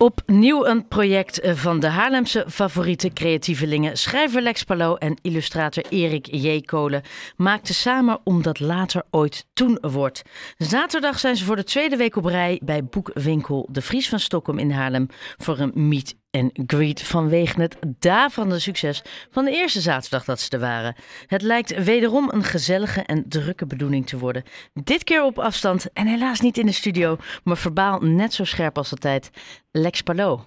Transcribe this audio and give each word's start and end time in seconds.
Opnieuw 0.00 0.66
een 0.66 0.88
project 0.88 1.40
van 1.42 1.80
de 1.80 1.86
Haarlemse 1.86 2.44
favoriete 2.48 3.12
creatievelingen. 3.12 3.96
Schrijver 3.96 4.42
Lex 4.42 4.64
Pallo 4.64 4.94
en 4.94 5.18
illustrator 5.22 5.84
Erik 5.88 6.26
J. 6.30 6.60
Kolen 6.60 7.02
maakten 7.36 7.74
samen 7.74 8.20
omdat 8.24 8.60
later 8.60 9.02
ooit 9.10 9.46
toen 9.52 9.78
wordt. 9.80 10.22
Zaterdag 10.56 11.18
zijn 11.18 11.36
ze 11.36 11.44
voor 11.44 11.56
de 11.56 11.64
tweede 11.64 11.96
week 11.96 12.16
op 12.16 12.24
rij 12.24 12.60
bij 12.64 12.84
boekwinkel 12.84 13.68
De 13.70 13.82
Vries 13.82 14.08
van 14.08 14.20
Stockholm 14.20 14.58
in 14.58 14.70
Haarlem 14.70 15.06
voor 15.36 15.58
een 15.58 15.72
meet 15.74 16.16
en 16.30 16.50
greet 16.66 17.02
vanwege 17.02 17.60
het 17.60 17.78
daverende 17.98 18.58
succes 18.58 19.26
van 19.30 19.44
de 19.44 19.50
eerste 19.50 19.80
zaterdag 19.80 20.24
dat 20.24 20.40
ze 20.40 20.50
er 20.50 20.60
waren. 20.60 20.94
Het 21.26 21.42
lijkt 21.42 21.84
wederom 21.84 22.28
een 22.32 22.42
gezellige 22.42 23.02
en 23.02 23.28
drukke 23.28 23.66
bedoeling 23.66 24.06
te 24.06 24.18
worden. 24.18 24.42
Dit 24.84 25.04
keer 25.04 25.24
op 25.24 25.38
afstand 25.38 25.92
en 25.92 26.06
helaas 26.06 26.40
niet 26.40 26.58
in 26.58 26.66
de 26.66 26.72
studio, 26.72 27.16
maar 27.44 27.56
verbaal 27.56 28.00
net 28.00 28.32
zo 28.32 28.44
scherp 28.44 28.76
als 28.76 28.90
altijd. 28.90 29.30
Lex 29.72 30.02
Pallo. 30.02 30.40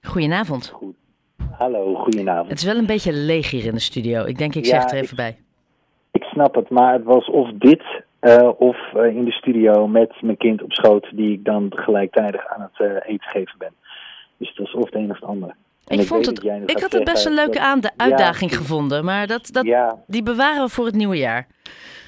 Goedenavond. 0.00 0.68
Goed. 0.68 0.94
Hallo, 1.50 1.94
goedenavond. 1.94 2.48
Het 2.48 2.58
is 2.58 2.64
wel 2.64 2.76
een 2.76 2.86
beetje 2.86 3.12
leeg 3.12 3.50
hier 3.50 3.64
in 3.64 3.74
de 3.74 3.80
studio. 3.80 4.24
Ik 4.24 4.38
denk, 4.38 4.54
ik 4.54 4.66
zeg 4.66 4.90
er 4.90 4.98
even 4.98 5.16
bij. 5.16 5.36
Ik 6.12 6.22
snap 6.22 6.54
het, 6.54 6.70
maar 6.70 6.92
het 6.92 7.04
was 7.04 7.30
of 7.30 7.50
dit 7.50 7.82
uh, 8.20 8.50
of 8.58 8.76
uh, 8.96 9.16
in 9.16 9.24
de 9.24 9.32
studio 9.32 9.86
met 9.86 10.22
mijn 10.22 10.36
kind 10.36 10.62
op 10.62 10.72
schoot, 10.72 11.10
die 11.14 11.32
ik 11.32 11.44
dan 11.44 11.72
gelijktijdig 11.74 12.46
aan 12.46 12.60
het 12.60 12.88
uh, 12.88 12.96
eten 13.02 13.28
geven 13.28 13.54
ben. 13.58 13.74
Dus 14.50 14.74
of 14.74 14.84
het 14.84 14.94
een 14.94 15.10
of 15.10 15.20
het 15.20 15.28
ander. 15.28 15.54
En 15.86 15.98
ik, 15.98 16.06
vond 16.06 16.26
het, 16.26 16.44
ik 16.66 16.78
had 16.78 16.92
het 16.92 17.04
best 17.04 17.26
een 17.26 17.34
leuke 17.34 17.60
aan 17.60 17.80
de 17.80 17.90
uitdaging 17.96 18.50
ja, 18.50 18.56
gevonden, 18.56 19.04
maar 19.04 19.26
dat, 19.26 19.48
dat, 19.52 19.64
ja. 19.64 19.98
die 20.06 20.22
bewaren 20.22 20.64
we 20.64 20.70
voor 20.70 20.84
het 20.84 20.94
nieuwe 20.94 21.16
jaar. 21.16 21.46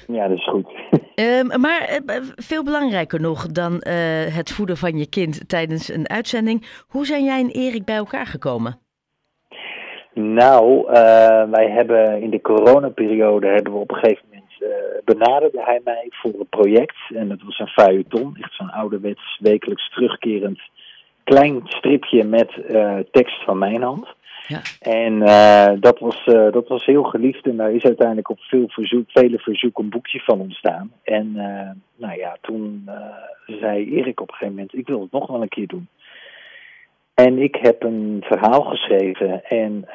Ja, 0.07 0.27
dat 0.27 0.37
is 0.37 0.47
goed. 0.47 0.67
um, 1.15 1.47
maar 1.65 1.99
veel 2.35 2.63
belangrijker 2.63 3.21
nog 3.21 3.47
dan 3.47 3.73
uh, 3.73 3.91
het 4.35 4.51
voeden 4.51 4.77
van 4.77 4.97
je 4.97 5.09
kind 5.09 5.49
tijdens 5.49 5.89
een 5.89 6.09
uitzending. 6.09 6.83
Hoe 6.87 7.05
zijn 7.05 7.23
jij 7.23 7.39
en 7.39 7.49
Erik 7.49 7.85
bij 7.85 7.95
elkaar 7.95 8.25
gekomen? 8.25 8.79
Nou, 10.13 10.87
uh, 10.87 10.93
wij 11.49 11.69
hebben 11.69 12.21
in 12.21 12.29
de 12.29 12.41
coronaperiode 12.41 13.47
hebben 13.47 13.73
we 13.73 13.79
op 13.79 13.91
een 13.91 13.97
gegeven 13.97 14.25
moment 14.27 14.43
benaderde 15.03 15.61
hij 15.63 15.81
mij 15.83 16.07
voor 16.09 16.33
een 16.39 16.49
project. 16.49 16.95
En 17.15 17.29
dat 17.29 17.41
was 17.41 17.59
een 17.59 17.67
feuilleton, 17.67 18.37
echt 18.41 18.55
zo'n 18.55 18.71
ouderwets 18.71 19.37
wekelijks 19.39 19.89
terugkerend 19.89 20.59
klein 21.25 21.61
stripje 21.65 22.23
met 22.23 22.51
uh, 22.69 22.97
tekst 23.11 23.43
van 23.43 23.57
mijn 23.57 23.81
hand. 23.81 24.07
Ja. 24.47 24.61
En 24.79 25.13
uh, 25.13 25.81
dat, 25.81 25.99
was, 25.99 26.25
uh, 26.25 26.51
dat 26.51 26.67
was 26.67 26.85
heel 26.85 27.03
geliefd 27.03 27.45
en 27.45 27.57
daar 27.57 27.71
is 27.71 27.83
uiteindelijk 27.83 28.29
op 28.29 28.39
veel 28.39 28.67
verzoek, 28.67 29.11
vele 29.11 29.39
verzoeken 29.39 29.83
een 29.83 29.89
boekje 29.89 30.19
van 30.19 30.39
ontstaan. 30.39 30.91
En 31.03 31.31
nou 31.95 32.17
ja, 32.17 32.37
toen 32.41 32.89
zei 33.45 33.95
Erik 33.95 34.21
op 34.21 34.27
een 34.27 34.33
gegeven 34.33 34.53
moment, 34.53 34.77
ik 34.77 34.87
wil 34.87 35.01
het 35.01 35.11
nog 35.11 35.27
wel 35.27 35.41
een 35.41 35.47
keer 35.47 35.67
doen. 35.67 35.87
En 37.13 37.37
ik 37.37 37.55
heb 37.55 37.83
een 37.83 38.23
verhaal 38.25 38.61
geschreven 38.61 39.43
en 39.43 39.85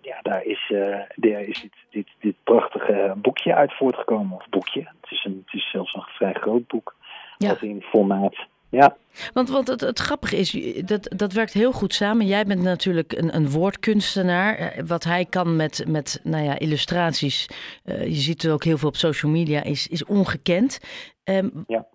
ja, 0.00 0.18
daar 0.22 0.44
is, 0.44 0.72
daar 1.14 1.40
is 1.40 1.60
dit, 1.60 1.74
dit, 1.90 2.08
dit 2.20 2.34
prachtige 2.44 3.14
boekje 3.16 3.54
uit 3.54 3.72
voortgekomen. 3.72 4.36
Of 4.36 4.48
boekje, 4.50 4.80
het 4.80 5.10
is, 5.10 5.24
een, 5.24 5.42
het 5.44 5.54
is 5.54 5.70
zelfs 5.70 5.94
een 5.94 6.02
vrij 6.02 6.34
groot 6.34 6.66
boek. 6.66 6.94
Ja. 7.38 7.48
Wat 7.48 7.62
in 7.62 7.82
formaat 7.82 8.36
ja. 8.76 8.96
Want, 9.32 9.48
want 9.48 9.68
het, 9.68 9.80
het 9.80 9.98
grappige 9.98 10.36
is, 10.36 10.56
dat, 10.84 11.12
dat 11.16 11.32
werkt 11.32 11.52
heel 11.52 11.72
goed 11.72 11.94
samen. 11.94 12.26
Jij 12.26 12.44
bent 12.44 12.62
natuurlijk 12.62 13.12
een, 13.12 13.36
een 13.36 13.50
woordkunstenaar. 13.50 14.56
Eh, 14.56 14.84
wat 14.86 15.04
hij 15.04 15.24
kan 15.24 15.56
met, 15.56 15.84
met 15.88 16.20
nou 16.22 16.44
ja, 16.44 16.58
illustraties, 16.58 17.48
uh, 17.84 18.04
je 18.04 18.14
ziet 18.14 18.42
het 18.42 18.50
ook 18.50 18.64
heel 18.64 18.78
veel 18.78 18.88
op 18.88 18.96
social 18.96 19.32
media, 19.32 19.62
is, 19.62 19.86
is 19.86 20.04
ongekend. 20.04 20.78
Um, 21.24 21.64
ja. 21.66 21.86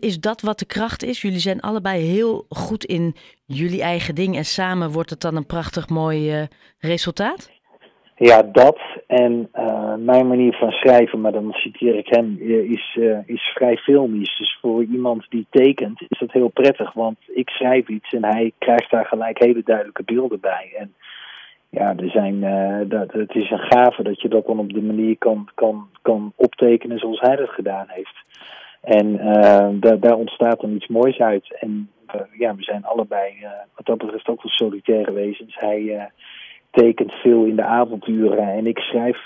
Is 0.00 0.20
dat 0.20 0.40
wat 0.40 0.58
de 0.58 0.64
kracht 0.64 1.02
is? 1.02 1.22
Jullie 1.22 1.38
zijn 1.38 1.60
allebei 1.60 2.04
heel 2.04 2.46
goed 2.48 2.84
in 2.84 3.16
jullie 3.44 3.82
eigen 3.82 4.14
ding 4.14 4.36
en 4.36 4.44
samen 4.44 4.90
wordt 4.90 5.10
het 5.10 5.20
dan 5.20 5.36
een 5.36 5.46
prachtig 5.46 5.88
mooi 5.88 6.40
uh, 6.40 6.46
resultaat? 6.78 7.50
Ja, 8.22 8.42
dat 8.42 8.78
en 9.06 9.48
uh, 9.54 9.94
mijn 9.94 10.26
manier 10.26 10.54
van 10.54 10.70
schrijven, 10.70 11.20
maar 11.20 11.32
dan 11.32 11.52
citeer 11.52 11.94
ik 11.94 12.06
hem, 12.06 12.38
eh, 12.40 12.70
is, 12.70 12.96
uh, 12.98 13.18
is 13.26 13.42
vrij 13.54 13.76
filmisch. 13.76 14.38
Dus 14.38 14.58
voor 14.60 14.84
iemand 14.84 15.26
die 15.28 15.46
tekent 15.50 16.02
is 16.08 16.18
dat 16.18 16.32
heel 16.32 16.48
prettig, 16.48 16.92
want 16.92 17.18
ik 17.26 17.50
schrijf 17.50 17.88
iets 17.88 18.12
en 18.12 18.24
hij 18.24 18.52
krijgt 18.58 18.90
daar 18.90 19.04
gelijk 19.04 19.38
hele 19.38 19.62
duidelijke 19.64 20.02
beelden 20.02 20.40
bij. 20.40 20.72
En 20.78 20.94
ja, 21.70 21.96
er 21.96 22.10
zijn, 22.10 22.40
dat, 22.88 23.12
het 23.12 23.34
is 23.34 23.50
een 23.50 23.58
gave 23.58 24.02
dat 24.02 24.20
je 24.20 24.28
dat 24.28 24.46
dan 24.46 24.58
op 24.58 24.72
de 24.72 24.82
manier 24.82 25.16
kan, 25.18 25.48
kan, 25.54 25.88
kan 26.02 26.32
optekenen 26.36 26.98
zoals 26.98 27.20
hij 27.20 27.36
dat 27.36 27.48
gedaan 27.48 27.86
heeft. 27.88 28.16
En 28.82 29.16
daar 30.00 30.16
ontstaat 30.16 30.60
dan 30.60 30.74
iets 30.74 30.86
moois 30.86 31.18
uit. 31.18 31.58
En 31.60 31.90
ja, 32.38 32.54
we 32.54 32.62
zijn 32.62 32.84
allebei 32.84 33.46
wat 33.76 33.86
dat 33.86 33.98
betreft 33.98 34.28
ook 34.28 34.42
wel 34.42 34.52
solitaire 34.52 35.12
wezens. 35.12 35.56
Hij 35.58 36.10
tekent 36.70 37.12
veel 37.12 37.44
in 37.44 37.56
de 37.56 37.64
avonturen 37.64 38.52
en 38.52 38.66
ik 38.66 38.78
schrijf 38.78 39.18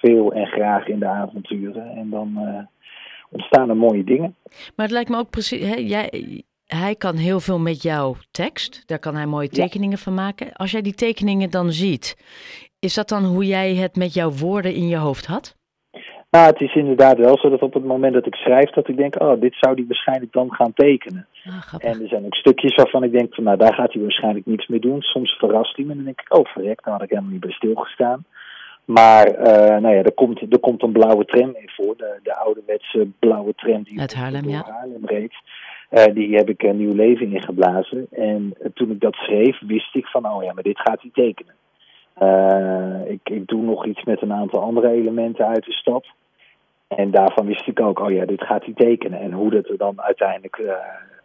veel 0.00 0.32
en 0.32 0.46
graag 0.46 0.88
in 0.88 0.98
de 0.98 1.06
avonturen. 1.06 1.90
En 1.96 2.10
dan 2.10 2.32
uh, 2.36 2.58
ontstaan 3.30 3.68
er 3.68 3.76
mooie 3.76 4.04
dingen. 4.04 4.34
Maar 4.76 4.86
het 4.86 4.90
lijkt 4.90 5.10
me 5.10 5.18
ook 5.18 5.30
precies, 5.30 5.66
hè, 5.68 5.74
jij, 5.74 6.42
hij 6.66 6.94
kan 6.94 7.16
heel 7.16 7.40
veel 7.40 7.58
met 7.58 7.82
jouw 7.82 8.16
tekst, 8.30 8.82
daar 8.86 8.98
kan 8.98 9.14
hij 9.14 9.26
mooie 9.26 9.48
tekeningen 9.48 9.98
van 9.98 10.14
maken. 10.14 10.52
Als 10.52 10.70
jij 10.70 10.82
die 10.82 10.94
tekeningen 10.94 11.50
dan 11.50 11.72
ziet, 11.72 12.16
is 12.78 12.94
dat 12.94 13.08
dan 13.08 13.24
hoe 13.24 13.46
jij 13.46 13.74
het 13.74 13.96
met 13.96 14.14
jouw 14.14 14.30
woorden 14.30 14.74
in 14.74 14.88
je 14.88 14.96
hoofd 14.96 15.26
had? 15.26 15.56
Nou, 16.36 16.48
het 16.48 16.60
is 16.60 16.74
inderdaad 16.74 17.18
wel 17.18 17.38
zo 17.38 17.48
dat 17.48 17.62
op 17.62 17.74
het 17.74 17.84
moment 17.84 18.14
dat 18.14 18.26
ik 18.26 18.34
schrijf, 18.34 18.70
dat 18.70 18.88
ik 18.88 18.96
denk, 18.96 19.22
oh, 19.22 19.40
dit 19.40 19.54
zou 19.60 19.74
hij 19.74 19.84
waarschijnlijk 19.86 20.32
dan 20.32 20.52
gaan 20.52 20.72
tekenen. 20.74 21.26
Ah, 21.44 21.74
en 21.78 22.02
er 22.02 22.08
zijn 22.08 22.24
ook 22.24 22.34
stukjes 22.34 22.74
waarvan 22.74 23.02
ik 23.02 23.12
denk, 23.12 23.34
van, 23.34 23.44
nou, 23.44 23.56
daar 23.56 23.74
gaat 23.74 23.92
hij 23.92 24.02
waarschijnlijk 24.02 24.46
niets 24.46 24.66
mee 24.66 24.80
doen. 24.80 25.00
Soms 25.00 25.30
verrast 25.38 25.76
hij 25.76 25.84
me 25.84 25.90
en 25.90 25.96
dan 25.96 26.04
denk 26.04 26.20
ik, 26.20 26.38
oh, 26.38 26.44
verrek, 26.44 26.84
daar 26.84 26.92
had 26.92 27.02
ik 27.02 27.08
helemaal 27.08 27.30
niet 27.30 27.40
bij 27.40 27.50
stilgestaan. 27.50 28.24
Maar, 28.84 29.28
uh, 29.28 29.80
nou 29.82 29.94
ja, 29.94 30.02
er 30.02 30.12
komt, 30.12 30.40
er 30.40 30.58
komt 30.58 30.82
een 30.82 30.92
blauwe 30.92 31.24
tram 31.24 31.54
in 31.54 31.70
voor, 31.76 31.96
de, 31.96 32.18
de 32.22 32.36
ouderwetse 32.36 33.08
blauwe 33.18 33.54
tram 33.54 33.82
die 33.82 34.00
Uit 34.00 34.14
Haarlem, 34.14 34.48
ja. 34.48 34.64
Haarlem 34.70 35.06
reed. 35.06 35.34
Uh, 35.90 36.04
die 36.14 36.36
heb 36.36 36.48
ik 36.48 36.62
een 36.62 36.76
nieuw 36.76 36.94
leven 36.94 37.32
ingeblazen. 37.32 38.06
En 38.10 38.54
uh, 38.60 38.66
toen 38.74 38.90
ik 38.90 39.00
dat 39.00 39.14
schreef, 39.14 39.58
wist 39.66 39.94
ik 39.94 40.06
van, 40.06 40.26
oh 40.28 40.42
ja, 40.42 40.52
maar 40.52 40.62
dit 40.62 40.80
gaat 40.80 41.00
hij 41.00 41.10
tekenen. 41.12 41.54
Ik, 43.08 43.20
ik 43.24 43.46
doe 43.46 43.62
nog 43.62 43.86
iets 43.86 44.04
met 44.04 44.22
een 44.22 44.32
aantal 44.32 44.60
andere 44.60 44.90
elementen 44.90 45.46
uit 45.46 45.64
de 45.64 45.72
stad. 45.72 46.06
En 46.88 47.10
daarvan 47.10 47.46
wist 47.46 47.66
ik 47.66 47.80
ook, 47.80 47.98
oh 47.98 48.10
ja, 48.10 48.24
dit 48.24 48.42
gaat 48.42 48.64
hij 48.64 48.74
tekenen. 48.74 49.20
En 49.20 49.32
hoe 49.32 49.50
dat 49.50 49.68
er 49.68 49.76
dan 49.76 50.00
uiteindelijk 50.00 50.58
uh, 50.58 50.72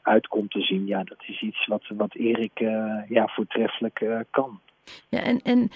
uitkomt 0.01 0.51
te 0.51 0.61
zien, 0.61 0.87
ja, 0.87 1.03
dat 1.03 1.17
is 1.27 1.41
iets 1.41 1.67
wat, 1.67 1.83
wat 1.87 2.15
Erik 2.15 2.59
uh, 2.59 3.01
ja, 3.09 3.27
voortreffelijk 3.27 3.99
uh, 3.99 4.19
kan. 4.29 4.59
Ja, 5.09 5.19
en, 5.19 5.39
en 5.43 5.71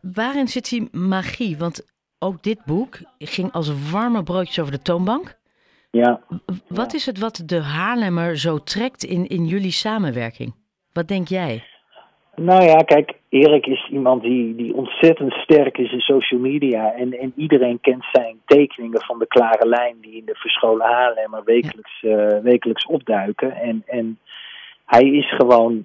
waarin 0.00 0.48
zit 0.48 0.68
die 0.68 0.88
magie? 0.92 1.58
Want 1.58 1.86
ook 2.18 2.42
dit 2.42 2.64
boek 2.64 2.98
ging 3.18 3.52
als 3.52 3.90
warme 3.90 4.22
broodjes 4.22 4.58
over 4.58 4.72
de 4.72 4.82
toonbank. 4.82 5.38
Ja. 5.90 6.20
Wat 6.68 6.94
is 6.94 7.06
het 7.06 7.18
wat 7.18 7.42
de 7.46 7.62
Haarlemmer 7.62 8.38
zo 8.38 8.58
trekt 8.58 9.04
in, 9.04 9.26
in 9.26 9.46
jullie 9.46 9.70
samenwerking? 9.70 10.54
Wat 10.92 11.08
denk 11.08 11.28
jij? 11.28 11.64
Nou 12.36 12.64
ja, 12.64 12.76
kijk, 12.76 13.12
Erik 13.28 13.66
is 13.66 13.88
iemand 13.90 14.22
die, 14.22 14.54
die 14.54 14.74
ontzettend 14.74 15.32
sterk 15.32 15.78
is 15.78 15.92
in 15.92 16.00
social 16.00 16.40
media. 16.40 16.92
En, 16.92 17.18
en 17.18 17.32
iedereen 17.36 17.80
kent 17.80 18.04
zijn 18.12 18.36
tekeningen 18.46 19.02
van 19.02 19.18
de 19.18 19.26
klare 19.26 19.68
lijn 19.68 19.96
die 20.00 20.16
in 20.16 20.24
de 20.24 20.34
verscholen 20.34 20.86
Haarlemmer 20.86 21.44
wekelijks, 21.44 22.02
uh, 22.02 22.38
wekelijks 22.42 22.86
opduiken. 22.86 23.52
En, 23.52 23.82
en 23.86 24.18
hij 24.86 25.02
is 25.02 25.34
gewoon, 25.34 25.84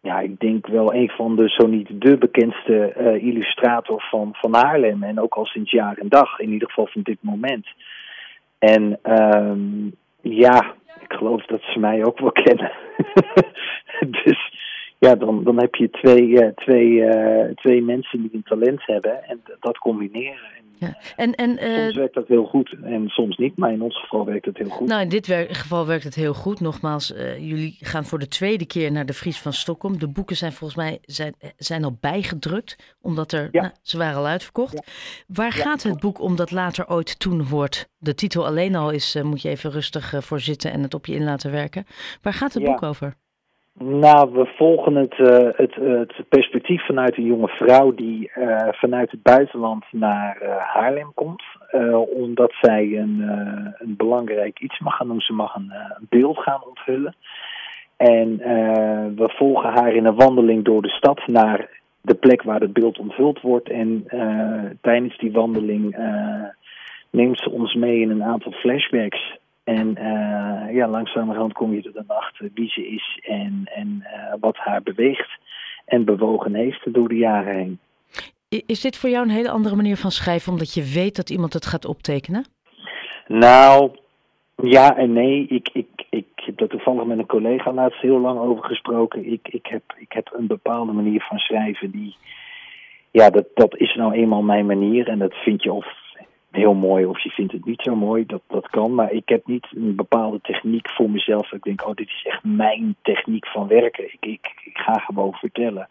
ja, 0.00 0.20
ik 0.20 0.40
denk 0.40 0.66
wel 0.66 0.94
een 0.94 1.08
van 1.08 1.36
de, 1.36 1.48
zo 1.48 1.66
niet 1.66 1.88
de 2.00 2.16
bekendste 2.16 2.94
uh, 2.98 3.22
illustrator 3.26 4.04
van, 4.10 4.30
van 4.32 4.54
Haarlem. 4.54 5.02
En 5.02 5.20
ook 5.20 5.34
al 5.34 5.44
sinds 5.46 5.70
jaar 5.70 5.98
en 5.98 6.08
dag, 6.08 6.38
in 6.38 6.52
ieder 6.52 6.68
geval 6.68 6.86
van 6.86 7.02
dit 7.02 7.18
moment. 7.20 7.66
En 8.58 8.98
um, 9.02 9.94
ja, 10.20 10.74
ik 11.00 11.12
geloof 11.12 11.44
dat 11.44 11.62
ze 11.62 11.78
mij 11.78 12.04
ook 12.04 12.18
wel 12.18 12.32
kennen. 12.32 12.72
dus 14.24 14.45
ja, 14.98 15.14
dan, 15.14 15.44
dan 15.44 15.60
heb 15.60 15.74
je 15.74 15.90
twee, 15.90 16.26
uh, 16.26 16.46
twee, 16.46 16.90
uh, 16.90 17.54
twee 17.54 17.82
mensen 17.82 18.20
die 18.20 18.30
een 18.32 18.42
talent 18.42 18.86
hebben 18.86 19.24
en 19.24 19.40
dat 19.60 19.78
combineren. 19.78 20.48
En, 20.56 20.64
ja. 20.78 20.96
en, 21.16 21.34
en, 21.34 21.50
uh, 21.50 21.82
soms 21.82 21.96
werkt 21.96 22.14
dat 22.14 22.28
heel 22.28 22.44
goed 22.44 22.76
en 22.82 23.08
soms 23.08 23.36
niet, 23.36 23.56
maar 23.56 23.72
in 23.72 23.82
ons 23.82 24.00
geval 24.00 24.24
werkt 24.24 24.44
het 24.44 24.58
heel 24.58 24.68
goed. 24.68 24.88
Nou, 24.88 25.02
in 25.02 25.08
dit 25.08 25.26
geval 25.48 25.86
werkt 25.86 26.04
het 26.04 26.14
heel 26.14 26.34
goed. 26.34 26.60
Nogmaals, 26.60 27.14
jullie 27.38 27.76
gaan 27.80 28.04
voor 28.04 28.18
de 28.18 28.28
tweede 28.28 28.66
keer 28.66 28.92
naar 28.92 29.06
de 29.06 29.12
Vries 29.12 29.40
van 29.40 29.52
Stockholm. 29.52 29.98
De 29.98 30.08
boeken 30.08 30.36
zijn 30.36 30.52
volgens 30.52 30.78
mij 30.78 30.98
zijn, 31.02 31.34
zijn 31.56 31.84
al 31.84 31.96
bijgedrukt, 32.00 32.96
omdat 33.00 33.32
er, 33.32 33.48
ja. 33.52 33.60
nou, 33.60 33.72
ze 33.82 33.98
waren 33.98 34.16
al 34.16 34.26
uitverkocht. 34.26 34.72
Ja. 34.72 34.92
Waar 35.26 35.52
gaat 35.52 35.82
het 35.82 36.00
boek 36.00 36.20
om 36.20 36.36
dat 36.36 36.50
later 36.50 36.88
ooit 36.88 37.18
toen 37.18 37.48
wordt? 37.48 37.88
De 37.98 38.14
titel 38.14 38.46
alleen 38.46 38.74
al 38.74 38.90
is, 38.90 39.18
moet 39.22 39.42
je 39.42 39.48
even 39.48 39.70
rustig 39.70 40.14
voor 40.18 40.40
zitten 40.40 40.72
en 40.72 40.82
het 40.82 40.94
op 40.94 41.06
je 41.06 41.14
in 41.14 41.24
laten 41.24 41.50
werken. 41.50 41.86
Waar 42.22 42.32
gaat 42.34 42.54
het 42.54 42.64
boek 42.64 42.82
over? 42.82 43.14
Nou, 43.78 44.32
we 44.32 44.46
volgen 44.56 44.94
het, 44.94 45.18
uh, 45.18 45.48
het, 45.56 45.74
het, 45.74 46.28
perspectief 46.28 46.86
vanuit 46.86 47.16
een 47.16 47.24
jonge 47.24 47.48
vrouw 47.48 47.94
die 47.94 48.30
uh, 48.38 48.68
vanuit 48.70 49.10
het 49.10 49.22
buitenland 49.22 49.84
naar 49.90 50.44
Haarlem 50.58 51.12
komt. 51.14 51.42
omdat 52.14 52.52
zij 52.60 52.98
een, 52.98 53.20
een 53.78 53.96
belangrijk 53.96 54.60
iets 54.60 54.78
mag 54.78 54.96
gaan 54.96 55.08
doen. 55.08 55.20
Ze 55.20 55.32
mag 55.32 55.54
een, 55.54 55.72
een 55.72 56.06
beeld 56.08 56.38
gaan 56.38 56.64
onthullen. 56.64 57.14
En 57.96 58.36
we 59.16 59.28
volgen 59.36 59.70
haar 59.70 59.94
in 59.94 60.04
een 60.04 60.14
wandeling 60.14 60.64
door 60.64 60.82
de 60.82 60.88
stad 60.88 61.26
naar 61.26 61.68
de 62.00 62.14
plek 62.14 62.42
waar 62.42 62.60
het 62.60 62.72
beeld 62.72 62.98
onthuld 62.98 63.40
wordt. 63.40 63.68
En 63.68 64.06
tijdens 64.80 65.18
die 65.18 65.32
wandeling 65.32 65.96
neemt 67.10 67.38
ze 67.38 67.50
ons 67.50 67.74
mee 67.74 68.00
in 68.00 68.10
een 68.10 68.24
aantal 68.24 68.52
flashbacks. 68.52 69.38
En 69.66 69.96
ja, 70.72 70.88
langzamerhand 70.88 71.52
kom 71.52 71.74
je 71.74 71.82
er 71.82 71.92
dan 71.92 72.16
achter 72.16 72.50
wie 72.54 72.68
ze 72.68 72.88
is 72.88 73.20
en, 73.22 73.62
en 73.74 74.06
wat 74.40 74.56
haar 74.56 74.82
beweegt 74.82 75.30
en 75.84 76.04
bewogen 76.04 76.54
heeft 76.54 76.92
door 76.92 77.08
de 77.08 77.16
jaren 77.16 77.54
heen. 77.54 77.78
Is 78.66 78.80
dit 78.80 78.96
voor 78.96 79.10
jou 79.10 79.24
een 79.24 79.34
hele 79.34 79.50
andere 79.50 79.76
manier 79.76 79.96
van 79.96 80.10
schrijven, 80.10 80.52
omdat 80.52 80.74
je 80.74 80.92
weet 80.94 81.16
dat 81.16 81.30
iemand 81.30 81.52
het 81.52 81.66
gaat 81.66 81.84
optekenen? 81.84 82.44
Nou, 83.26 83.90
ja 84.56 84.96
en 84.96 85.12
nee. 85.12 85.46
Ik, 85.48 85.68
ik, 85.72 85.88
ik 86.10 86.26
heb 86.34 86.58
daar 86.58 86.68
toevallig 86.68 87.04
met 87.04 87.18
een 87.18 87.26
collega 87.26 87.72
laatst 87.72 88.00
heel 88.00 88.20
lang 88.20 88.38
over 88.38 88.64
gesproken. 88.64 89.32
Ik, 89.32 89.48
ik, 89.48 89.66
heb, 89.66 89.82
ik 89.98 90.12
heb 90.12 90.30
een 90.32 90.46
bepaalde 90.46 90.92
manier 90.92 91.20
van 91.20 91.38
schrijven 91.38 91.90
die. 91.90 92.16
Ja, 93.10 93.30
dat, 93.30 93.46
dat 93.54 93.76
is 93.76 93.94
nou 93.94 94.12
eenmaal 94.14 94.42
mijn 94.42 94.66
manier. 94.66 95.08
En 95.08 95.18
dat 95.18 95.34
vind 95.34 95.62
je 95.62 95.72
of 95.72 95.86
heel 96.50 96.74
mooi 96.74 97.04
of 97.04 97.22
je 97.22 97.30
vindt 97.30 97.52
het 97.52 97.64
niet 97.64 97.82
zo 97.82 97.96
mooi. 97.96 98.26
Dat, 98.26 98.42
dat 98.48 98.68
kan. 98.68 98.94
Maar 98.94 99.12
ik 99.12 99.28
heb 99.28 99.46
niet 99.46 99.66
een 99.70 99.96
bepaalde 99.96 100.40
techniek 100.42 100.90
voor 100.90 101.10
mezelf. 101.10 101.52
Ik 101.52 101.62
denk, 101.62 101.86
oh, 101.86 101.94
dit 101.94 102.08
is 102.08 102.24
echt 102.24 102.44
mijn 102.44 102.96
techniek 103.02 103.46
van 103.46 103.66
werken. 103.68 104.04
Ik, 104.04 104.16
ik, 104.20 104.52
ik 104.64 104.78
ga 104.78 104.98
gewoon 104.98 105.32
vertellen. 105.32 105.88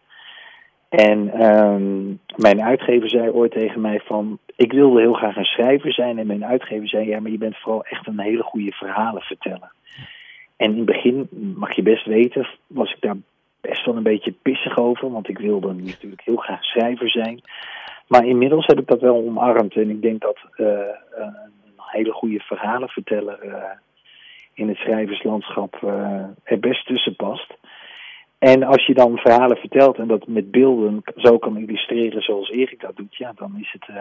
En 0.89 1.45
um, 1.45 2.19
mijn 2.35 2.61
uitgever 2.61 3.09
zei 3.09 3.29
ooit 3.29 3.51
tegen 3.51 3.81
mij 3.81 3.99
van, 3.99 4.39
ik 4.55 4.71
wilde 4.71 4.99
heel 5.01 5.13
graag 5.13 5.35
een 5.35 5.43
schrijver 5.43 5.93
zijn. 5.93 6.19
En 6.19 6.27
mijn 6.27 6.45
uitgever 6.45 6.87
zei, 6.87 7.07
ja, 7.07 7.19
maar 7.19 7.31
je 7.31 7.37
bent 7.37 7.57
vooral 7.57 7.83
echt 7.83 8.07
een 8.07 8.19
hele 8.19 8.43
goede 8.43 8.71
verhalen 8.71 9.21
vertellen. 9.21 9.71
En 10.57 10.71
in 10.71 10.77
het 10.77 10.85
begin, 10.85 11.27
mag 11.57 11.75
je 11.75 11.81
best 11.81 12.05
weten, 12.05 12.47
was 12.67 12.91
ik 12.91 13.01
daar 13.01 13.15
best 13.61 13.85
wel 13.85 13.95
een 13.95 14.03
beetje 14.03 14.33
pissig 14.41 14.77
over. 14.77 15.11
Want 15.11 15.29
ik 15.29 15.37
wilde 15.37 15.73
natuurlijk 15.73 16.21
heel 16.25 16.35
graag 16.35 16.63
schrijver 16.63 17.09
zijn. 17.09 17.41
Maar 18.07 18.25
inmiddels 18.25 18.65
heb 18.65 18.79
ik 18.79 18.87
dat 18.87 19.01
wel 19.01 19.15
omarmd. 19.15 19.75
En 19.75 19.89
ik 19.89 20.01
denk 20.01 20.21
dat 20.21 20.37
uh, 20.57 20.67
een 21.15 21.33
hele 21.77 22.11
goede 22.11 22.39
verhalenverteller 22.39 23.45
uh, 23.45 23.63
in 24.53 24.67
het 24.67 24.77
schrijverslandschap 24.77 25.79
uh, 25.83 26.23
er 26.43 26.59
best 26.59 26.85
tussen 26.85 27.15
past. 27.15 27.53
En 28.37 28.63
als 28.63 28.85
je 28.85 28.93
dan 28.93 29.17
verhalen 29.17 29.57
vertelt 29.57 29.97
en 29.97 30.07
dat 30.07 30.27
met 30.27 30.51
beelden 30.51 31.01
zo 31.15 31.37
kan 31.37 31.57
illustreren 31.57 32.21
zoals 32.21 32.49
Erik 32.49 32.81
dat 32.81 32.95
doet, 32.95 33.15
ja, 33.15 33.33
dan 33.35 33.57
is 33.59 33.75
het 33.79 33.95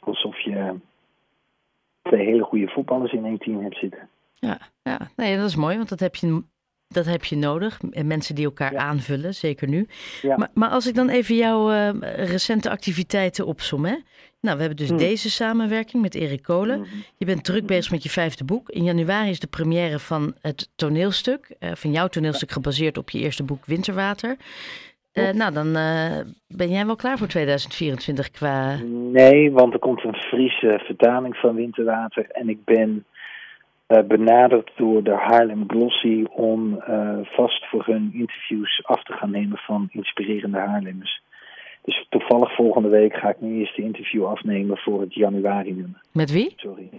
alsof 0.00 0.38
je 0.38 0.74
twee 2.02 2.24
hele 2.24 2.42
goede 2.42 2.68
voetballers 2.68 3.12
in 3.12 3.24
één 3.24 3.38
team 3.38 3.62
hebt 3.62 3.78
zitten. 3.78 4.08
Ja, 4.34 4.58
ja. 4.82 4.98
Nee, 5.16 5.36
dat 5.36 5.48
is 5.48 5.56
mooi, 5.56 5.76
want 5.76 5.88
dat 5.88 6.00
heb 6.00 6.14
je, 6.14 6.42
dat 6.94 7.06
heb 7.06 7.24
je 7.24 7.36
nodig. 7.36 7.78
Mensen 8.04 8.34
die 8.34 8.44
elkaar 8.44 8.76
aanvullen, 8.76 9.34
zeker 9.34 9.68
nu. 9.68 9.86
Ja. 10.22 10.36
Maar, 10.36 10.48
maar, 10.54 10.68
als 10.68 10.86
ik 10.86 10.94
dan 10.94 11.08
even 11.08 11.34
jouw 11.34 11.72
uh, 11.72 11.90
recente 12.16 12.70
activiteiten 12.70 13.46
opsom, 13.46 13.84
hè? 13.84 13.96
Nou, 14.40 14.56
we 14.56 14.62
hebben 14.62 14.76
dus 14.76 14.88
hmm. 14.88 14.98
deze 14.98 15.30
samenwerking 15.30 16.02
met 16.02 16.14
Erik 16.14 16.42
Kolen. 16.42 16.76
Hmm. 16.76 16.86
Je 17.16 17.24
bent 17.24 17.44
druk 17.44 17.66
bezig 17.66 17.90
met 17.90 18.02
je 18.02 18.10
vijfde 18.10 18.44
boek. 18.44 18.70
In 18.70 18.84
januari 18.84 19.30
is 19.30 19.40
de 19.40 19.46
première 19.46 19.98
van 19.98 20.34
het 20.40 20.70
toneelstuk, 20.76 21.54
uh, 21.60 21.70
van 21.74 21.90
jouw 21.90 22.06
toneelstuk 22.06 22.50
gebaseerd 22.50 22.98
op 22.98 23.10
je 23.10 23.18
eerste 23.18 23.42
boek 23.42 23.66
Winterwater. 23.66 24.36
Uh, 25.12 25.30
nou, 25.30 25.52
dan 25.52 25.72
ben 26.48 26.68
jij 26.68 26.86
wel 26.86 26.96
klaar 26.96 27.18
voor 27.18 27.26
2024 27.26 28.30
qua. 28.30 28.76
Nee, 29.12 29.52
want 29.52 29.72
er 29.72 29.78
komt 29.78 30.04
een 30.04 30.14
Friese 30.14 30.80
vertaling 30.84 31.36
van 31.36 31.54
Winterwater. 31.54 32.26
En 32.30 32.48
ik 32.48 32.64
ben 32.64 33.04
benaderd 33.86 34.70
door 34.76 35.02
de 35.02 35.14
Haarlem 35.14 35.64
Glossy 35.66 36.24
om 36.30 36.82
vast 37.22 37.66
voor 37.68 37.84
hun 37.86 38.10
interviews 38.12 38.84
af 38.84 39.02
te 39.02 39.12
gaan 39.12 39.30
nemen 39.30 39.58
van 39.58 39.88
inspirerende 39.90 40.58
Haarlemmers. 40.58 41.22
Dus 41.82 42.06
toevallig 42.08 42.54
volgende 42.54 42.88
week 42.88 43.14
ga 43.14 43.28
ik 43.28 43.40
mijn 43.40 43.52
eerste 43.52 43.82
interview 43.82 44.26
afnemen 44.26 44.76
voor 44.76 45.00
het 45.00 45.14
januari 45.14 45.72
nummer. 45.72 46.00
Met 46.12 46.32
wie? 46.32 46.52
Sorry. 46.56 46.90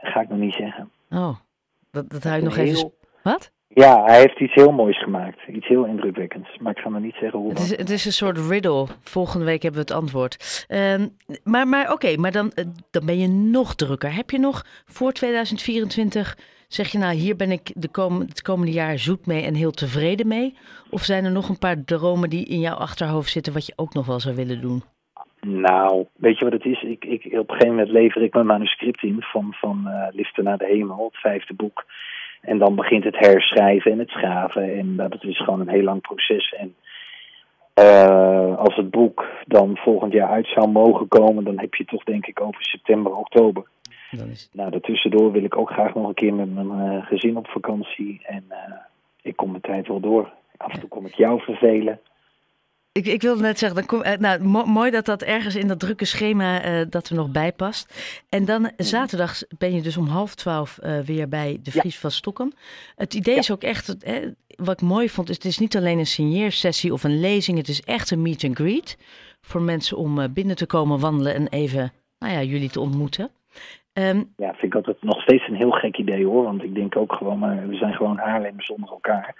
Dat 0.00 0.12
ga 0.12 0.20
ik 0.20 0.28
nog 0.28 0.38
niet 0.38 0.54
zeggen. 0.54 0.90
Oh, 1.10 1.36
dat, 1.90 2.10
dat 2.10 2.22
hou 2.22 2.36
je 2.36 2.42
nog 2.42 2.56
even... 2.56 2.92
Wat? 3.22 3.52
Ja, 3.78 4.04
hij 4.04 4.20
heeft 4.20 4.40
iets 4.40 4.54
heel 4.54 4.72
moois 4.72 5.02
gemaakt. 5.02 5.38
Iets 5.48 5.66
heel 5.66 5.84
indrukwekkends. 5.84 6.58
Maar 6.58 6.72
ik 6.72 6.82
ga 6.82 6.88
nog 6.88 7.00
niet 7.00 7.16
zeggen 7.20 7.38
hoe. 7.38 7.48
Het 7.48 7.58
is, 7.58 7.76
het 7.76 7.90
is 7.90 8.04
een 8.04 8.12
soort 8.12 8.38
riddle. 8.38 8.86
Volgende 9.02 9.44
week 9.44 9.62
hebben 9.62 9.80
we 9.80 9.86
het 9.92 10.00
antwoord. 10.00 10.66
Uh, 10.68 10.94
maar 11.44 11.68
maar 11.68 11.92
oké, 11.92 12.16
maar 12.16 12.32
dan, 12.32 12.50
eh, 12.50 12.64
dan 12.90 13.06
ben 13.06 13.18
je 13.18 13.28
nog 13.28 13.74
drukker. 13.74 14.14
Heb 14.14 14.30
je 14.30 14.38
nog 14.38 14.64
voor 14.86 15.12
2024 15.12 16.36
Zeg 16.68 16.92
je 16.92 16.98
nou, 16.98 17.14
hier 17.14 17.36
ben 17.36 17.50
ik 17.50 17.70
de 17.74 17.90
kom 17.90 18.20
het 18.20 18.42
komende 18.42 18.72
jaar 18.72 18.98
zoet 18.98 19.26
mee 19.26 19.42
en 19.42 19.54
heel 19.54 19.70
tevreden 19.70 20.28
mee? 20.28 20.54
Of 20.90 21.00
zijn 21.00 21.24
er 21.24 21.32
nog 21.32 21.48
een 21.48 21.58
paar 21.58 21.84
dromen 21.84 22.30
die 22.30 22.46
in 22.46 22.60
jouw 22.60 22.74
achterhoofd 22.74 23.30
zitten 23.30 23.52
wat 23.52 23.66
je 23.66 23.72
ook 23.76 23.94
nog 23.94 24.06
wel 24.06 24.20
zou 24.20 24.34
willen 24.36 24.60
doen? 24.60 24.82
Nou, 25.40 26.06
weet 26.16 26.38
je 26.38 26.44
wat 26.44 26.52
het 26.52 26.64
is? 26.64 26.82
Ik, 26.82 27.04
ik, 27.04 27.24
op 27.24 27.48
een 27.48 27.54
gegeven 27.54 27.68
moment 27.68 27.88
lever 27.88 28.22
ik 28.22 28.34
mijn 28.34 28.46
manuscript 28.46 29.02
in 29.02 29.16
van, 29.20 29.54
van 29.54 29.84
uh, 29.86 30.06
Liften 30.10 30.44
naar 30.44 30.58
de 30.58 30.66
Hemel, 30.66 31.04
het 31.04 31.20
vijfde 31.20 31.54
boek. 31.54 31.84
En 32.40 32.58
dan 32.58 32.74
begint 32.74 33.04
het 33.04 33.18
herschrijven 33.18 33.92
en 33.92 33.98
het 33.98 34.10
schaven. 34.10 34.78
En 34.78 34.96
dat 34.96 35.24
is 35.24 35.38
gewoon 35.38 35.60
een 35.60 35.68
heel 35.68 35.82
lang 35.82 36.00
proces. 36.00 36.52
En 36.52 36.74
uh, 37.78 38.56
als 38.56 38.76
het 38.76 38.90
boek 38.90 39.26
dan 39.46 39.76
volgend 39.76 40.12
jaar 40.12 40.28
uit 40.28 40.46
zou 40.46 40.68
mogen 40.68 41.08
komen, 41.08 41.44
dan 41.44 41.58
heb 41.58 41.74
je 41.74 41.84
toch 41.84 42.04
denk 42.04 42.26
ik 42.26 42.40
over 42.40 42.62
september, 42.62 43.14
oktober. 43.16 43.64
Is... 44.30 44.48
Nou, 44.52 44.70
daartussendoor 44.70 45.32
wil 45.32 45.44
ik 45.44 45.56
ook 45.56 45.70
graag 45.70 45.94
nog 45.94 46.08
een 46.08 46.14
keer 46.14 46.34
met 46.34 46.54
mijn 46.54 46.92
uh, 46.92 47.06
gezin 47.06 47.36
op 47.36 47.48
vakantie. 47.48 48.20
En 48.22 48.44
uh, 48.50 48.56
ik 49.22 49.36
kom 49.36 49.50
mijn 49.50 49.62
tijd 49.62 49.88
wel 49.88 50.00
door. 50.00 50.32
Af 50.56 50.72
en 50.72 50.80
toe 50.80 50.88
kom 50.88 51.06
ik 51.06 51.14
jou 51.14 51.40
vervelen. 51.40 52.00
Ik, 52.98 53.06
ik 53.06 53.22
wilde 53.22 53.42
net 53.42 53.58
zeggen, 53.58 53.78
dan 53.78 53.86
kom, 53.86 54.00
uh, 54.00 54.16
nou, 54.18 54.42
mo 54.42 54.64
mooi 54.64 54.90
dat 54.90 55.04
dat 55.04 55.22
ergens 55.22 55.56
in 55.56 55.68
dat 55.68 55.80
drukke 55.80 56.04
schema 56.04 56.84
dat 56.84 57.08
er 57.08 57.14
nog 57.14 57.30
bij 57.30 57.52
past. 57.52 57.94
En 58.28 58.44
dan 58.44 58.62
mhm. 58.62 58.72
zaterdag 58.76 59.40
ben 59.58 59.74
je 59.74 59.82
dus 59.82 59.96
om 59.96 60.06
half 60.06 60.34
twaalf 60.34 60.78
weer 61.04 61.28
bij 61.28 61.58
de 61.62 61.70
Vries 61.70 61.98
van 61.98 62.10
Stockholm. 62.10 62.52
Het 62.96 63.14
idee 63.14 63.36
is 63.36 63.50
ook 63.50 63.62
echt, 63.62 63.96
wat 64.56 64.80
ik 64.80 64.88
mooi 64.88 65.08
vond, 65.08 65.28
is 65.28 65.34
het 65.34 65.44
is 65.44 65.58
niet 65.58 65.76
alleen 65.76 65.98
een 65.98 66.06
signeersessie 66.06 66.92
of 66.92 67.04
een 67.04 67.20
lezing. 67.20 67.58
Het 67.58 67.68
is 67.68 67.82
echt 67.82 68.10
een 68.10 68.22
meet 68.22 68.44
and 68.44 68.56
greet 68.56 68.98
voor 69.40 69.62
mensen 69.62 69.96
om 69.96 70.32
binnen 70.32 70.56
te 70.56 70.66
komen 70.66 71.00
wandelen 71.00 71.34
en 71.34 71.48
even 71.48 71.92
nou 72.18 72.32
ja, 72.32 72.42
jullie 72.42 72.70
te 72.70 72.80
ontmoeten. 72.80 73.30
Um, 73.92 74.32
ja, 74.36 74.50
vind 74.50 74.62
ik 74.62 74.74
altijd 74.74 75.02
nog 75.02 75.22
steeds 75.22 75.48
een 75.48 75.54
heel 75.54 75.70
gek 75.70 75.96
idee 75.96 76.26
hoor. 76.26 76.44
Want 76.44 76.62
ik 76.62 76.74
denk 76.74 76.96
ook 76.96 77.12
gewoon, 77.12 77.38
maar 77.38 77.68
we 77.68 77.76
zijn 77.76 77.94
gewoon 77.94 78.18
Haarlem 78.18 78.60
zonder 78.60 78.90
elkaar. 78.90 79.34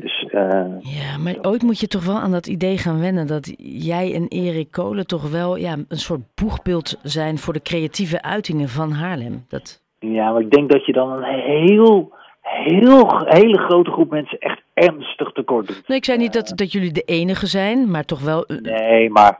Dus, 0.00 0.26
uh, 0.32 0.64
ja, 0.80 1.18
maar 1.22 1.36
ooit 1.42 1.62
moet 1.62 1.80
je 1.80 1.86
toch 1.86 2.06
wel 2.06 2.18
aan 2.18 2.30
dat 2.30 2.46
idee 2.46 2.78
gaan 2.78 3.00
wennen 3.00 3.26
dat 3.26 3.54
jij 3.58 4.14
en 4.14 4.28
Erik 4.28 4.70
Kolen 4.70 5.06
toch 5.06 5.30
wel 5.30 5.56
ja, 5.56 5.76
een 5.88 5.98
soort 5.98 6.20
boegbeeld 6.34 6.98
zijn 7.02 7.38
voor 7.38 7.52
de 7.52 7.62
creatieve 7.62 8.22
uitingen 8.22 8.68
van 8.68 8.92
Haarlem. 8.92 9.44
Dat... 9.48 9.82
Ja, 9.98 10.30
maar 10.32 10.40
ik 10.40 10.50
denk 10.50 10.70
dat 10.70 10.86
je 10.86 10.92
dan 10.92 11.10
een 11.10 11.24
heel, 11.24 12.12
heel, 12.40 13.22
hele 13.24 13.58
grote 13.58 13.90
groep 13.90 14.10
mensen 14.10 14.38
echt 14.38 14.62
ernstig 14.74 15.32
tekort 15.32 15.66
doet. 15.66 15.82
Nee, 15.86 15.98
ik 15.98 16.04
zei 16.04 16.18
niet 16.18 16.32
dat, 16.32 16.52
dat 16.54 16.72
jullie 16.72 16.92
de 16.92 17.02
enige 17.06 17.46
zijn, 17.46 17.90
maar 17.90 18.04
toch 18.04 18.20
wel. 18.20 18.44
Nee, 18.62 19.10
maar 19.10 19.38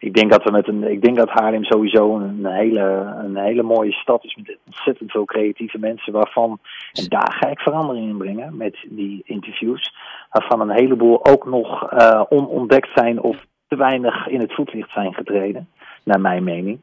ik 0.00 0.14
denk 0.14 0.30
dat 0.30 0.44
we 0.44 0.50
met 0.50 0.68
een, 0.68 0.90
ik 0.90 1.02
denk 1.02 1.16
dat 1.16 1.28
Haarlem 1.28 1.64
sowieso 1.64 2.16
een 2.16 2.46
hele, 2.46 3.14
een 3.24 3.36
hele 3.36 3.62
mooie 3.62 3.92
stad 3.92 4.24
is 4.24 4.34
met 4.34 4.58
ontzettend 4.66 5.10
veel 5.10 5.24
creatieve 5.24 5.78
mensen 5.78 6.12
waarvan, 6.12 6.58
en 6.92 7.04
daar 7.08 7.36
ga 7.40 7.48
ik 7.48 7.60
verandering 7.60 8.08
in 8.08 8.16
brengen 8.16 8.56
met 8.56 8.76
die 8.88 9.22
interviews, 9.24 9.94
waarvan 10.30 10.60
een 10.60 10.76
heleboel 10.76 11.26
ook 11.26 11.46
nog 11.46 11.92
uh, 11.92 12.22
onontdekt 12.28 12.88
zijn 12.94 13.20
of 13.20 13.36
te 13.68 13.76
weinig 13.76 14.26
in 14.26 14.40
het 14.40 14.54
voetlicht 14.54 14.90
zijn 14.90 15.14
getreden, 15.14 15.68
naar 16.04 16.20
mijn 16.20 16.44
mening. 16.44 16.80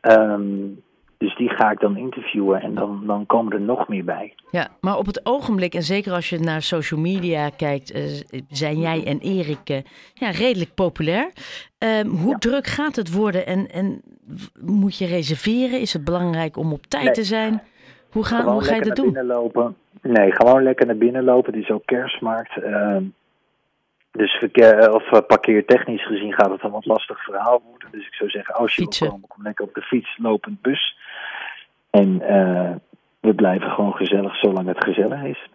Um, 0.00 0.82
dus 1.20 1.36
die 1.36 1.48
ga 1.48 1.70
ik 1.70 1.80
dan 1.80 1.96
interviewen 1.96 2.60
en 2.60 2.74
dan, 2.74 3.02
dan 3.06 3.26
komen 3.26 3.52
er 3.52 3.60
nog 3.60 3.88
meer 3.88 4.04
bij. 4.04 4.34
Ja, 4.50 4.68
maar 4.80 4.96
op 4.96 5.06
het 5.06 5.20
ogenblik, 5.26 5.74
en 5.74 5.82
zeker 5.82 6.12
als 6.12 6.28
je 6.28 6.38
naar 6.38 6.62
social 6.62 7.00
media 7.00 7.50
kijkt, 7.56 7.94
uh, 7.94 8.42
zijn 8.48 8.80
jij 8.80 9.04
en 9.06 9.18
Erik 9.18 9.70
uh, 9.70 9.76
ja, 10.14 10.30
redelijk 10.30 10.74
populair. 10.74 11.30
Uh, 11.78 12.00
hoe 12.00 12.38
druk 12.38 12.66
gaat 12.66 12.96
het 12.96 13.12
worden 13.12 13.46
en, 13.46 13.70
en 13.70 14.02
moet 14.60 14.98
je 14.98 15.06
reserveren? 15.06 15.80
Is 15.80 15.92
het 15.92 16.04
belangrijk 16.04 16.56
om 16.56 16.72
op 16.72 16.86
tijd 16.86 17.14
te 17.14 17.24
zijn? 17.24 17.62
Hoe, 18.10 18.24
gaan, 18.24 18.48
hoe 18.48 18.64
ga 18.64 18.74
je 18.74 18.82
dat 18.82 18.96
doen? 18.96 19.26
Lopen. 19.26 19.76
Nee, 20.02 20.32
gewoon 20.32 20.62
lekker 20.62 20.86
naar 20.86 20.96
binnen 20.96 21.24
lopen. 21.24 21.52
Het 21.54 21.62
is 21.62 21.70
ook 21.70 21.86
kerstmarkt. 21.86 22.62
Ehm, 22.62 23.04
dus 24.12 24.32
verkeer, 24.32 24.92
of 24.94 25.12
uh, 25.12 25.20
parkeertechnisch 25.26 26.06
gezien 26.06 26.32
gaat 26.32 26.50
het 26.50 26.62
een 26.62 26.70
wat 26.70 26.86
lastig 26.86 27.24
verhaal 27.24 27.62
worden. 27.70 27.88
Dus 27.90 28.06
ik 28.06 28.14
zou 28.14 28.30
zeggen, 28.30 28.54
als 28.54 28.74
je 28.74 28.86
wil 28.98 29.08
komen, 29.10 29.28
kom 29.28 29.42
lekker 29.42 29.64
op 29.64 29.74
de 29.74 29.82
fiets, 29.82 30.18
lopend 30.18 30.62
bus. 30.62 30.98
En 31.90 32.08
uh, 32.08 32.70
we 33.20 33.34
blijven 33.34 33.70
gewoon 33.70 33.92
gezellig 33.92 34.36
zolang 34.36 34.66
het 34.66 34.84
gezellig 34.84 35.22
is. 35.22 35.48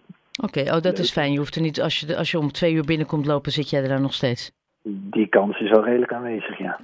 Oké, 0.43 0.59
okay, 0.59 0.75
oh, 0.75 0.81
dat 0.81 0.97
is 0.97 1.11
fijn. 1.11 1.31
Je 1.31 1.37
hoeft 1.37 1.55
er 1.55 1.61
niet, 1.61 1.81
als 1.81 1.99
je, 1.99 2.17
als 2.17 2.31
je 2.31 2.39
om 2.39 2.51
twee 2.51 2.73
uur 2.73 2.85
binnenkomt 2.85 3.25
lopen, 3.25 3.51
zit 3.51 3.69
jij 3.69 3.81
er 3.81 3.87
dan 3.87 4.01
nog 4.01 4.13
steeds? 4.13 4.51
Die 4.83 5.27
kans 5.27 5.59
is 5.59 5.69
wel 5.69 5.83
redelijk 5.83 6.13
aanwezig, 6.13 6.57
ja. 6.57 6.79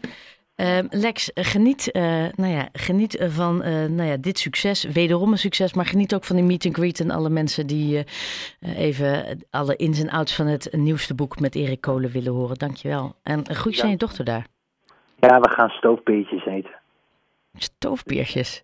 Ehm, 0.55 0.85
Lex, 0.89 1.31
geniet, 1.33 1.89
uh, 1.95 2.03
nou 2.35 2.51
ja, 2.53 2.69
geniet 2.73 3.25
van 3.29 3.55
uh, 3.55 3.85
nou 3.85 4.03
ja, 4.03 4.17
dit 4.17 4.39
succes, 4.39 4.83
wederom 4.83 5.31
een 5.31 5.37
succes, 5.37 5.73
maar 5.73 5.85
geniet 5.85 6.15
ook 6.15 6.23
van 6.23 6.35
die 6.35 6.45
meet 6.45 6.65
and 6.65 6.75
greet 6.75 6.99
en 6.99 7.11
alle 7.11 7.29
mensen 7.29 7.67
die 7.67 8.03
even 8.59 9.39
alle 9.49 9.75
ins 9.75 10.01
en 10.01 10.09
outs 10.09 10.35
van 10.35 10.45
het 10.45 10.69
nieuwste 10.71 11.15
boek 11.15 11.39
met 11.39 11.55
Erik 11.55 11.81
Kolen 11.81 12.11
willen 12.11 12.33
horen. 12.33 12.57
Dankjewel. 12.57 13.15
En 13.23 13.45
groetjes 13.45 13.77
ja. 13.77 13.83
aan 13.83 13.89
je 13.89 13.97
dochter 13.97 14.25
daar. 14.25 14.47
Ja, 15.19 15.39
we 15.39 15.49
gaan 15.49 15.69
stoofpeertjes 15.69 16.45
eten. 16.45 16.75
Stoofpeertjes? 17.53 18.63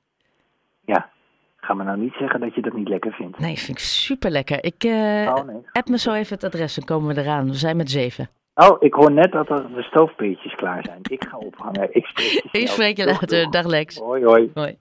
Ja. 0.88 1.10
Ga 1.56 1.74
me 1.74 1.84
nou 1.84 1.98
niet 1.98 2.14
zeggen 2.14 2.40
dat 2.40 2.56
je 2.56 2.62
dat 2.62 2.74
niet 2.74 2.88
lekker 2.88 3.12
vindt. 3.12 3.40
Nee, 3.40 3.58
vind 3.58 3.78
ik 3.78 3.84
super 3.84 4.32
lekker. 4.32 4.64
Ik 4.64 4.84
oh, 4.84 5.44
nee. 5.44 5.62
app 5.72 5.88
me 5.90 5.98
zo 5.98 6.14
even 6.14 6.36
het 6.36 6.44
adres, 6.44 6.76
dan 6.76 6.86
komen 6.86 7.16
we 7.16 7.22
eraan. 7.22 7.46
We 7.46 7.54
zijn 7.54 7.78
met 7.78 7.92
zeven. 7.92 8.30
Oh, 8.56 8.78
ik 8.80 8.94
hoor 8.94 9.12
net 9.12 9.32
dat 9.32 9.50
er 9.50 9.74
de 9.74 9.84
stoofpeertjes 9.84 10.56
klaar 10.56 10.84
zijn. 10.84 11.00
Ik 11.02 11.26
ga 11.30 11.38
ophangen. 11.38 11.96
Ik 11.96 12.06
spreek 12.06 12.44
je, 12.52 12.60
ik 12.60 12.68
spreek 12.68 12.98
je 12.98 13.06
later. 13.06 13.52
Dag 13.52 13.66
Lex. 13.66 13.98
Hoi, 13.98 14.26
hoi. 14.26 14.52
hoi. 14.54 14.78